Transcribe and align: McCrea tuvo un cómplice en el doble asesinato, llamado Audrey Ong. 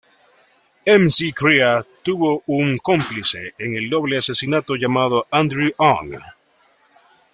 McCrea 0.87 1.85
tuvo 2.01 2.41
un 2.47 2.79
cómplice 2.79 3.53
en 3.59 3.75
el 3.75 3.87
doble 3.87 4.17
asesinato, 4.17 4.73
llamado 4.75 5.27
Audrey 5.29 5.71
Ong. 5.77 6.15